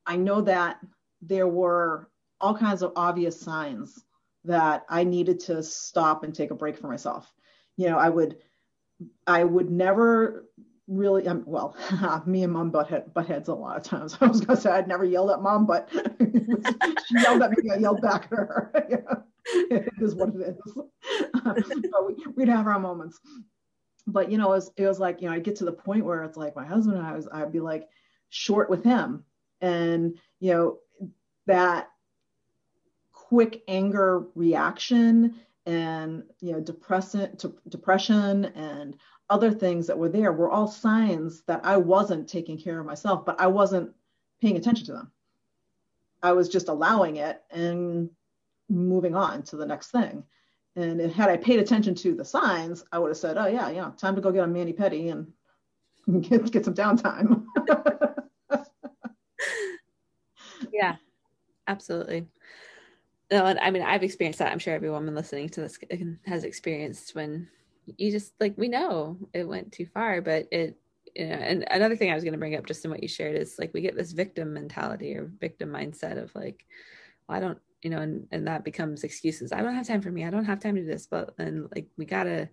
[0.05, 0.79] i know that
[1.21, 4.03] there were all kinds of obvious signs
[4.45, 7.32] that i needed to stop and take a break for myself.
[7.77, 8.38] You know i would
[9.27, 10.45] i would never
[10.89, 11.78] really um, well
[12.25, 14.17] me and mom butt, head, butt heads a lot of times.
[14.21, 17.78] I was gonna say i'd never yelled at mom but she yelled at me i
[17.78, 19.25] yelled back at her.
[19.52, 20.78] It is what it is.
[21.43, 23.19] But we, would have our moments.
[24.06, 26.06] But you know it was, it was like you know i get to the point
[26.06, 27.88] where it's like my husband and i was i'd be like
[28.30, 29.23] short with him.
[29.62, 30.78] And you know
[31.45, 31.89] that
[33.12, 38.95] quick anger reaction and you know depressant to depression and
[39.29, 43.25] other things that were there were all signs that I wasn't taking care of myself,
[43.25, 43.91] but I wasn't
[44.41, 45.11] paying attention to them.
[46.21, 48.09] I was just allowing it and
[48.69, 50.23] moving on to the next thing.
[50.75, 53.91] And had I paid attention to the signs, I would have said, "Oh yeah, yeah,
[53.97, 55.33] time to go get a mani pedi and
[56.23, 57.45] get get some downtime."
[60.71, 60.95] yeah,
[61.67, 62.27] absolutely.
[63.31, 64.51] No, and I mean I've experienced that.
[64.51, 65.79] I'm sure every woman listening to this
[66.25, 67.47] has experienced when
[67.97, 70.78] you just like we know it went too far but it
[71.15, 73.08] you know and another thing i was going to bring up just in what you
[73.08, 76.65] shared is like we get this victim mentality or victim mindset of like
[77.28, 79.52] well, i don't you know and, and that becomes excuses.
[79.52, 80.25] I don't have time for me.
[80.25, 81.08] I don't have time to do this.
[81.08, 82.49] But then like we gotta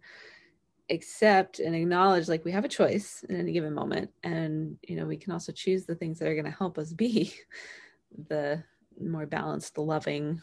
[0.88, 5.05] accept and acknowledge like we have a choice in any given moment and you know
[5.05, 7.35] we can also choose the things that are going to help us be
[8.29, 8.62] the
[9.01, 10.40] more balanced the loving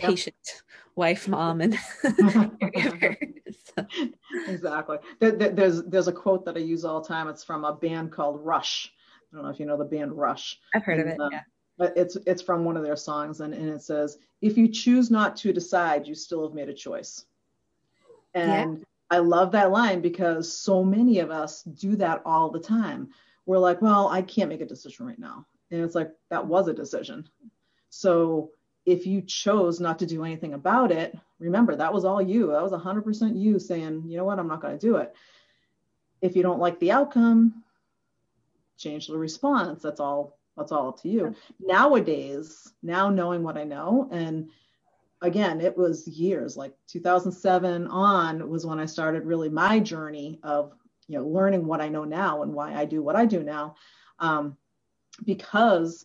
[0.00, 0.62] patient yep.
[0.96, 3.86] wife, mom, and so.
[4.46, 4.98] Exactly.
[5.18, 7.28] There, there, there's there's a quote that I use all the time.
[7.28, 8.92] It's from a band called Rush.
[9.32, 10.58] I don't know if you know the band Rush.
[10.74, 11.20] I've heard and, of it.
[11.20, 11.40] Uh, yeah.
[11.78, 15.10] But it's it's from one of their songs, and, and it says, "If you choose
[15.10, 17.24] not to decide, you still have made a choice."
[18.34, 18.84] And yeah.
[19.10, 23.08] I love that line because so many of us do that all the time.
[23.46, 26.68] We're like, "Well, I can't make a decision right now," and it's like that was
[26.68, 27.28] a decision.
[27.88, 28.50] So
[28.90, 32.48] if you chose not to do anything about it, remember that was all you.
[32.48, 35.14] That was 100% you saying, you know what, I'm not going to do it.
[36.20, 37.62] If you don't like the outcome,
[38.76, 39.82] change the response.
[39.82, 40.36] That's all.
[40.56, 41.34] That's all up to you.
[41.60, 44.50] Nowadays, now knowing what I know, and
[45.22, 50.72] again, it was years like 2007 on was when I started really my journey of
[51.06, 53.76] you know learning what I know now and why I do what I do now.
[54.18, 54.56] Um,
[55.24, 56.04] because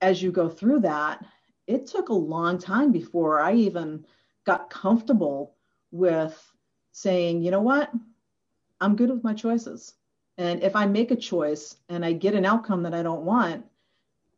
[0.00, 1.24] as you go through that,
[1.68, 4.04] it took a long time before I even
[4.44, 5.54] got comfortable
[5.92, 6.34] with
[6.92, 7.92] saying, you know what,
[8.80, 9.94] I'm good with my choices.
[10.38, 13.66] And if I make a choice and I get an outcome that I don't want,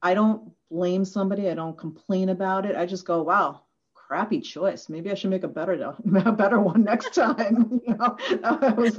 [0.02, 1.48] I don't blame somebody.
[1.48, 2.74] I don't complain about it.
[2.74, 3.62] I just go, wow,
[3.94, 4.88] crappy choice.
[4.88, 7.80] Maybe I should make a better, a better one next time.
[7.86, 8.16] you know,
[8.76, 8.98] was,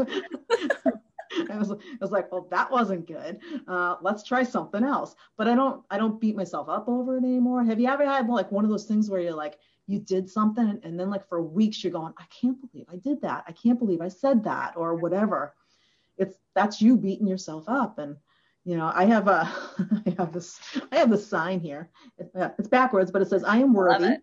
[1.51, 3.39] I was, I was like, well, that wasn't good.
[3.67, 5.15] Uh, let's try something else.
[5.37, 7.63] But I don't, I don't beat myself up over it anymore.
[7.63, 10.79] Have you ever had like one of those things where you're like, you did something
[10.83, 13.43] and, then like for weeks you're going, I can't believe I did that.
[13.47, 15.55] I can't believe I said that or whatever.
[16.17, 17.99] It's that's you beating yourself up.
[17.99, 18.15] And
[18.63, 19.51] you know, I have a,
[20.05, 20.59] I have this,
[20.91, 21.89] I have this sign here.
[22.17, 24.15] It's backwards, but it says, I am worthy.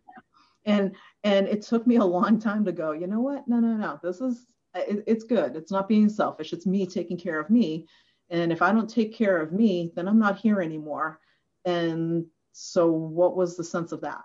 [0.64, 3.48] And and it took me a long time to go, you know what?
[3.48, 3.98] No, no, no.
[4.02, 5.56] This is it, it's good.
[5.56, 6.52] It's not being selfish.
[6.52, 7.86] It's me taking care of me.
[8.30, 11.20] And if I don't take care of me, then I'm not here anymore.
[11.64, 14.22] And so, what was the sense of that?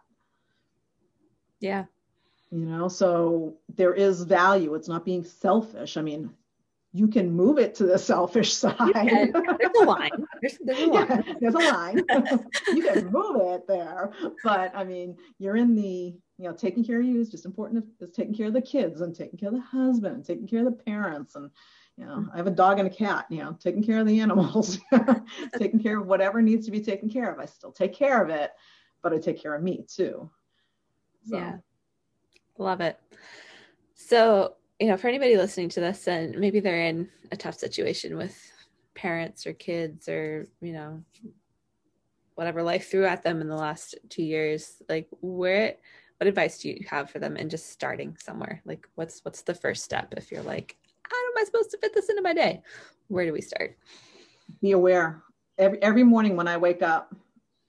[1.59, 1.85] Yeah.
[2.51, 4.75] You know, so there is value.
[4.75, 5.97] It's not being selfish.
[5.97, 6.29] I mean,
[6.93, 8.77] you can move it to the selfish side.
[8.93, 10.11] There's a line.
[10.41, 11.07] There's, there's a line.
[11.07, 11.97] Yeah, there's a line.
[12.73, 14.11] you can move it there.
[14.43, 17.85] But I mean, you're in the you know, taking care of you is just important
[18.01, 20.59] as taking care of the kids and taking care of the husband and taking care
[20.59, 21.35] of the parents.
[21.35, 21.49] And,
[21.95, 24.19] you know, I have a dog and a cat, you know, taking care of the
[24.19, 24.79] animals,
[25.57, 27.39] taking care of whatever needs to be taken care of.
[27.39, 28.51] I still take care of it,
[29.03, 30.29] but I take care of me too.
[31.29, 31.37] So.
[31.37, 31.57] Yeah.
[32.57, 32.99] Love it.
[33.93, 38.17] So, you know, for anybody listening to this and maybe they're in a tough situation
[38.17, 38.37] with
[38.95, 41.01] parents or kids or, you know,
[42.35, 45.75] whatever life threw at them in the last two years, like where
[46.17, 48.61] what advice do you have for them in just starting somewhere?
[48.65, 51.93] Like what's what's the first step if you're like, how am I supposed to fit
[51.93, 52.61] this into my day?
[53.07, 53.77] Where do we start?
[54.61, 55.23] Be aware.
[55.57, 57.15] Every every morning when I wake up,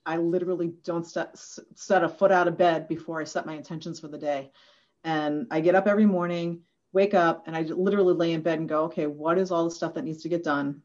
[0.05, 1.39] I literally don't set,
[1.77, 4.51] set a foot out of bed before I set my intentions for the day.
[5.05, 6.63] And I get up every morning,
[6.95, 9.71] wake up, and I literally lay in bed and go, okay, what is all the
[9.71, 10.81] stuff that needs to get done?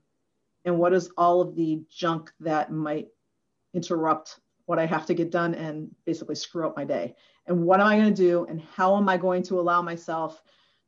[0.66, 3.08] And what is all of the junk that might
[3.74, 7.16] interrupt what I have to get done and basically screw up my day?
[7.46, 8.46] And what am I going to do?
[8.50, 10.42] And how am I going to allow myself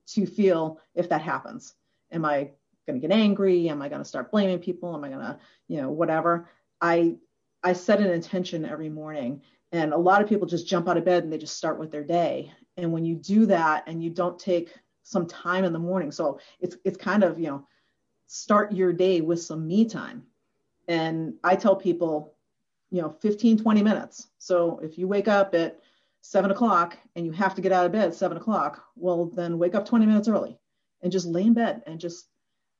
[0.08, 1.76] to feel if that happens?
[2.12, 2.52] Am I
[2.88, 3.70] going to get angry?
[3.70, 4.94] Am I going to start blaming people?
[4.94, 6.50] Am I going to, you know, whatever?
[6.82, 7.16] I
[7.64, 9.42] I set an intention every morning.
[9.72, 11.92] And a lot of people just jump out of bed and they just start with
[11.92, 12.52] their day.
[12.76, 16.40] And when you do that and you don't take some time in the morning, so
[16.60, 17.68] it's it's kind of, you know,
[18.28, 20.24] start your day with some me time.
[20.88, 22.34] And I tell people,
[22.90, 24.28] you know, 15, 20 minutes.
[24.38, 25.80] So if you wake up at
[26.22, 29.58] seven o'clock and you have to get out of bed at seven o'clock, well, then
[29.58, 30.58] wake up 20 minutes early
[31.02, 32.28] and just lay in bed and just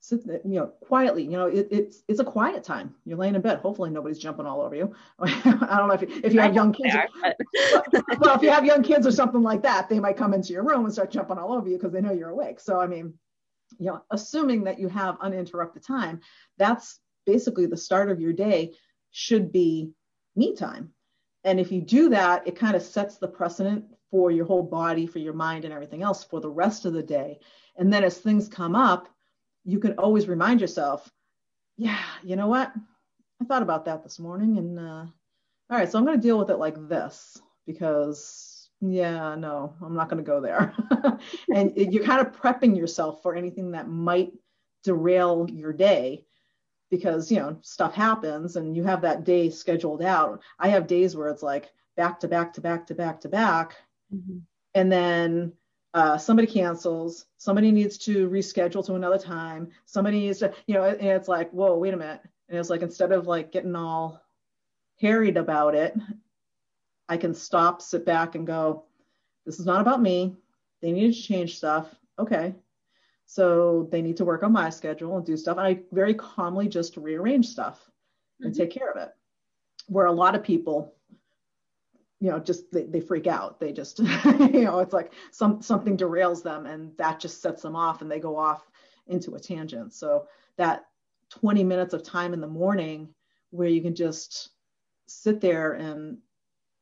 [0.02, 1.22] sit you know, quietly.
[1.22, 2.94] You know, it, it's it's a quiet time.
[3.04, 3.60] You're laying in bed.
[3.60, 4.92] Hopefully, nobody's jumping all over you.
[5.20, 6.94] I don't know if you, if you have young kids.
[6.94, 7.08] Or,
[8.18, 10.64] well, if you have young kids or something like that, they might come into your
[10.64, 12.58] room and start jumping all over you because they know you're awake.
[12.58, 13.14] So, I mean,
[13.78, 16.20] you know, assuming that you have uninterrupted time,
[16.58, 18.74] that's basically the start of your day.
[19.12, 19.92] Should be
[20.34, 20.90] me time.
[21.44, 25.06] And if you do that, it kind of sets the precedent for your whole body,
[25.06, 27.38] for your mind, and everything else for the rest of the day.
[27.76, 29.08] And then as things come up,
[29.64, 31.08] you can always remind yourself,
[31.76, 32.72] yeah, you know what?
[33.40, 34.58] I thought about that this morning.
[34.58, 35.04] And uh,
[35.70, 39.94] all right, so I'm going to deal with it like this because, yeah, no, I'm
[39.94, 40.74] not going to go there.
[41.54, 44.32] and you're kind of prepping yourself for anything that might
[44.84, 46.24] derail your day
[46.90, 50.40] because, you know, stuff happens and you have that day scheduled out.
[50.58, 53.76] I have days where it's like back to back to back to back to back.
[54.14, 54.38] Mm-hmm.
[54.74, 55.52] And then
[55.94, 60.84] uh, somebody cancels, somebody needs to reschedule to another time, somebody needs to, you know,
[60.84, 62.20] and it's like, whoa, wait a minute.
[62.48, 64.22] And it's like, instead of like getting all
[65.00, 65.94] harried about it,
[67.08, 68.84] I can stop, sit back and go,
[69.44, 70.34] this is not about me.
[70.80, 71.94] They need to change stuff.
[72.18, 72.54] Okay.
[73.26, 75.58] So they need to work on my schedule and do stuff.
[75.58, 78.46] And I very calmly just rearrange stuff mm-hmm.
[78.46, 79.10] and take care of it.
[79.88, 80.94] Where a lot of people
[82.22, 83.58] you know just they, they freak out.
[83.58, 83.98] They just
[84.52, 88.08] you know it's like some something derails them and that just sets them off and
[88.08, 88.70] they go off
[89.08, 89.92] into a tangent.
[89.92, 90.84] So that
[91.30, 93.08] 20 minutes of time in the morning
[93.50, 94.50] where you can just
[95.06, 96.16] sit there and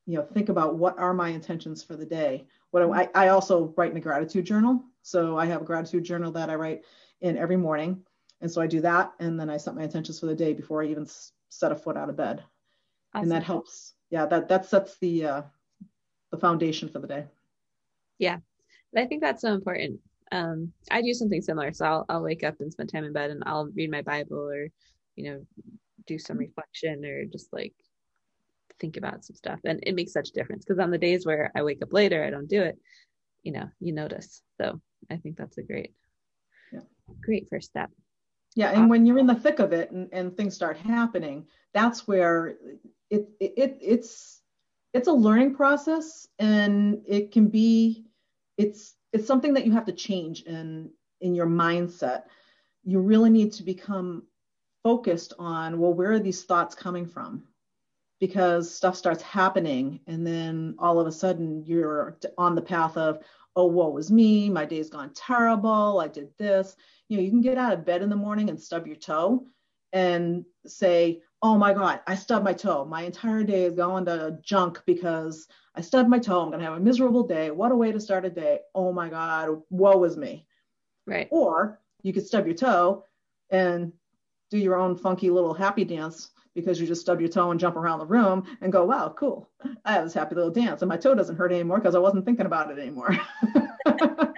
[0.06, 2.44] you know think about what are my intentions for the day.
[2.70, 4.84] What I, I also write in a gratitude journal.
[5.02, 6.82] So i have a gratitude journal that i write
[7.22, 8.02] in every morning.
[8.42, 10.82] And so i do that and then i set my intentions for the day before
[10.82, 11.06] i even
[11.48, 12.44] set a foot out of bed.
[13.14, 13.22] Awesome.
[13.22, 15.42] and that helps yeah, that that sets the uh,
[16.30, 17.24] the foundation for the day.
[18.18, 18.38] Yeah,
[18.96, 20.00] I think that's so important.
[20.32, 23.30] Um, I do something similar, so I'll I'll wake up and spend time in bed,
[23.30, 24.68] and I'll read my Bible or,
[25.16, 25.46] you know,
[26.06, 27.74] do some reflection or just like
[28.80, 31.50] think about some stuff, and it makes such a difference because on the days where
[31.54, 32.78] I wake up later, I don't do it.
[33.42, 34.42] You know, you notice.
[34.60, 35.94] So I think that's a great,
[36.72, 36.80] yeah.
[37.22, 37.90] great first step.
[38.56, 41.46] Yeah, and uh, when you're in the thick of it and, and things start happening,
[41.72, 42.56] that's where
[43.10, 44.40] it, it it's
[44.92, 48.04] it's a learning process and it can be
[48.56, 52.24] it's it's something that you have to change in in your mindset.
[52.84, 54.24] You really need to become
[54.82, 57.44] focused on well where are these thoughts coming from?
[58.18, 63.22] Because stuff starts happening and then all of a sudden you're on the path of
[63.56, 66.76] oh woe was me my day's gone terrible i did this
[67.10, 69.44] you know you can get out of bed in the morning and stub your toe
[69.92, 72.84] and say oh my God, I stubbed my toe.
[72.84, 76.42] My entire day is going to junk because I stubbed my toe.
[76.42, 77.50] I'm going to have a miserable day.
[77.50, 78.60] What a way to start a day.
[78.74, 80.46] Oh my God, woe is me.
[81.06, 81.28] Right.
[81.30, 83.04] Or you could stub your toe
[83.50, 83.92] and
[84.50, 87.76] do your own funky little happy dance because you just stub your toe and jump
[87.76, 89.48] around the room and go, wow, cool.
[89.84, 92.26] I have this happy little dance and my toe doesn't hurt anymore because I wasn't
[92.26, 93.16] thinking about it anymore.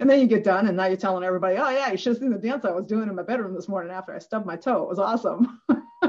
[0.00, 2.20] and then you get done and now you're telling everybody, oh yeah, you should have
[2.20, 4.56] seen the dance I was doing in my bedroom this morning after I stubbed my
[4.56, 4.82] toe.
[4.82, 5.60] It was awesome.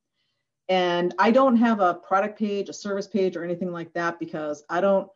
[0.69, 4.63] And I don't have a product page, a service page, or anything like that because
[4.69, 5.09] I don't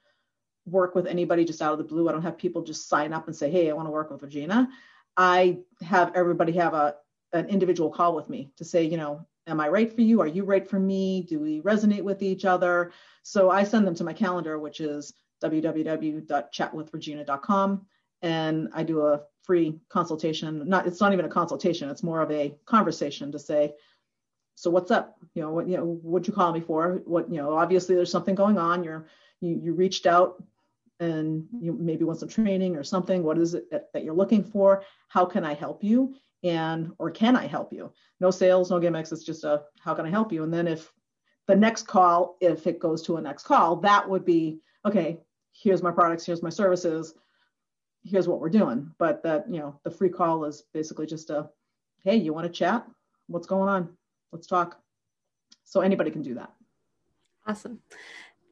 [0.67, 2.09] work with anybody just out of the blue.
[2.09, 4.21] I don't have people just sign up and say, hey, I want to work with
[4.21, 4.69] Regina.
[5.15, 6.95] I have everybody have a
[7.33, 10.21] an individual call with me to say, you know, am I right for you?
[10.21, 11.23] Are you right for me?
[11.23, 12.91] Do we resonate with each other?
[13.23, 15.13] So I send them to my calendar, which is
[15.43, 17.85] www.chatwithregina.com.
[18.21, 20.67] And I do a free consultation.
[20.67, 23.73] Not it's not even a consultation, it's more of a conversation to say,
[24.55, 25.17] so what's up?
[25.35, 27.03] You know, what you know, what'd you call me for?
[27.05, 28.83] What, you know, obviously there's something going on.
[28.83, 29.07] You're
[29.39, 30.43] you you reached out
[30.99, 33.23] and you maybe want some training or something.
[33.23, 34.83] What is it that, that you're looking for?
[35.09, 36.15] How can I help you?
[36.43, 37.91] And or can I help you?
[38.19, 39.11] No sales, no gimmicks.
[39.11, 40.43] It's just a how can I help you?
[40.43, 40.91] And then if
[41.47, 45.19] the next call, if it goes to a next call, that would be okay.
[45.51, 46.25] Here's my products.
[46.25, 47.15] Here's my services.
[48.03, 48.91] Here's what we're doing.
[48.99, 51.49] But that you know the free call is basically just a
[52.03, 52.87] hey, you want to chat?
[53.27, 53.89] What's going on?
[54.31, 54.79] Let's talk.
[55.63, 56.53] So anybody can do that.
[57.45, 57.79] Awesome.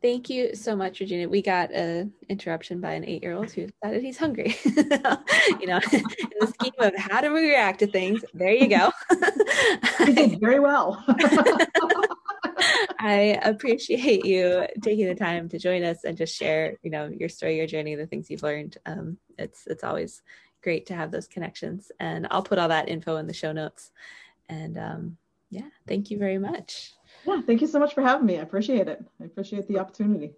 [0.05, 1.27] Thank you so much, Regina.
[1.27, 4.55] We got an interruption by an eight-year-old who decided he's hungry.
[4.63, 6.03] you know, in
[6.39, 8.91] the scheme of how do we react to things, there you go.
[10.05, 11.03] he did very well.
[12.99, 17.27] I appreciate you taking the time to join us and just share, you know, your
[17.27, 18.77] story, your journey, the things you've learned.
[18.85, 20.21] Um, it's it's always
[20.61, 23.89] great to have those connections, and I'll put all that info in the show notes.
[24.49, 25.17] And um,
[25.49, 26.94] yeah, thank you very much.
[27.25, 28.37] Yeah, thank you so much for having me.
[28.37, 29.03] I appreciate it.
[29.19, 30.33] I appreciate the opportunity.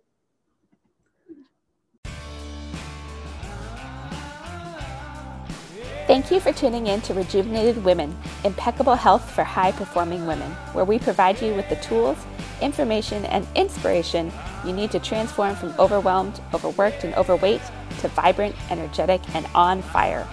[6.07, 10.85] Thank you for tuning in to Rejuvenated Women, impeccable health for high performing women, where
[10.85, 12.17] we provide you with the tools,
[12.61, 14.31] information, and inspiration
[14.65, 17.61] you need to transform from overwhelmed, overworked, and overweight
[17.99, 20.25] to vibrant, energetic, and on fire.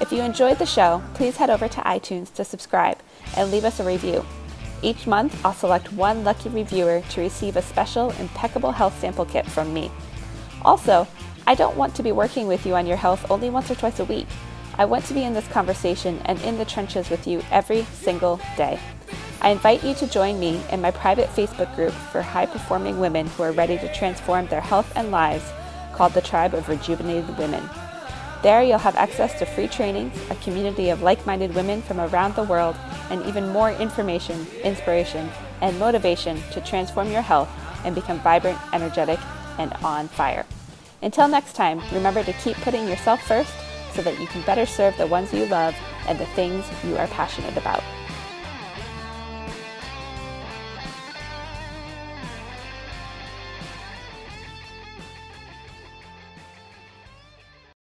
[0.00, 2.98] If you enjoyed the show, please head over to iTunes to subscribe
[3.36, 4.26] and leave us a review.
[4.82, 9.46] Each month, I'll select one lucky reviewer to receive a special impeccable health sample kit
[9.46, 9.90] from me.
[10.62, 11.06] Also,
[11.46, 14.00] I don't want to be working with you on your health only once or twice
[14.00, 14.26] a week.
[14.76, 18.40] I want to be in this conversation and in the trenches with you every single
[18.56, 18.80] day.
[19.40, 23.26] I invite you to join me in my private Facebook group for high performing women
[23.26, 25.44] who are ready to transform their health and lives
[25.94, 27.68] called the Tribe of Rejuvenated Women.
[28.42, 32.34] There, you'll have access to free trainings, a community of like minded women from around
[32.34, 32.74] the world,
[33.08, 35.30] and even more information, inspiration,
[35.60, 37.48] and motivation to transform your health
[37.84, 39.20] and become vibrant, energetic,
[39.58, 40.44] and on fire.
[41.02, 43.52] Until next time, remember to keep putting yourself first
[43.92, 45.76] so that you can better serve the ones you love
[46.08, 47.82] and the things you are passionate about.